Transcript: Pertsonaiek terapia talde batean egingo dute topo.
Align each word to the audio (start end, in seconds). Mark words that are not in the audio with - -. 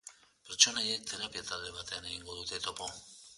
Pertsonaiek 0.45 1.05
terapia 1.11 1.43
talde 1.51 1.75
batean 1.77 2.09
egingo 2.15 2.39
dute 2.41 2.63
topo. 2.69 2.91